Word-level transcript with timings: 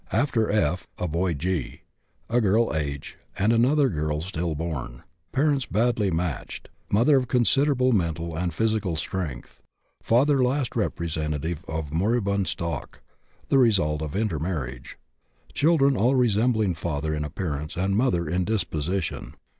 After 0.11 0.49
F. 0.49 0.87
a 0.97 1.07
boy 1.07 1.35
G., 1.35 1.81
a 2.27 2.41
girl 2.41 2.75
H., 2.75 3.17
and 3.37 3.53
another 3.53 3.87
girl 3.87 4.19
stillborn. 4.21 5.03
Parents 5.31 5.67
badly 5.67 6.09
matched; 6.09 6.69
mother 6.89 7.17
of 7.17 7.27
considerable 7.27 7.91
mental 7.91 8.35
and 8.35 8.51
physical 8.51 8.95
strength; 8.95 9.61
father 10.01 10.43
last 10.43 10.75
representative 10.75 11.63
of 11.67 11.93
moribund 11.93 12.47
stock, 12.47 13.01
the 13.49 13.59
result 13.59 14.01
of 14.01 14.15
intermarriage. 14.15 14.97
Children 15.53 15.95
all 15.95 16.15
resembling 16.15 16.73
father 16.73 17.13
in 17.13 17.23
appearance 17.23 17.77
and 17.77 17.95
mother 17.95 18.27
in 18.27 18.43
disposition. 18.43 19.35